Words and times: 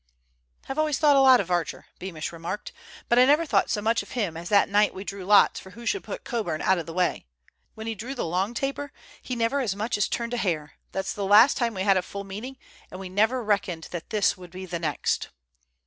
"I've 0.67 0.79
always 0.79 0.97
thought 0.97 1.15
a 1.15 1.19
lot 1.21 1.39
of 1.39 1.51
Archer," 1.51 1.85
Beamish 1.99 2.31
remarked, 2.31 2.71
"but 3.07 3.19
I 3.19 3.25
never 3.27 3.45
thought 3.45 3.69
so 3.69 3.83
much 3.83 4.01
of 4.01 4.13
him 4.13 4.35
as 4.35 4.49
that 4.49 4.67
night 4.67 4.95
we 4.95 5.03
drew 5.03 5.25
lots 5.25 5.59
for 5.59 5.69
who 5.69 5.85
should 5.85 6.03
put 6.03 6.23
Coburn 6.23 6.59
out 6.59 6.79
of 6.79 6.87
the 6.87 6.93
way. 6.93 7.27
When 7.75 7.85
he 7.85 7.93
drew 7.93 8.15
the 8.15 8.25
long 8.25 8.55
taper 8.55 8.91
he 9.21 9.35
never 9.35 9.59
as 9.59 9.75
much 9.75 9.99
as 9.99 10.07
turned 10.09 10.33
a 10.33 10.37
hair. 10.37 10.73
That's 10.91 11.13
the 11.13 11.23
last 11.23 11.55
time 11.55 11.75
we 11.75 11.83
had 11.83 11.97
a 11.97 12.01
full 12.01 12.23
meeting, 12.23 12.57
and 12.89 12.99
we 12.99 13.09
never 13.09 13.43
reckoned 13.43 13.89
that 13.91 14.09
this 14.09 14.35
would 14.35 14.49
be 14.49 14.65
the 14.65 14.79
next." 14.79 15.29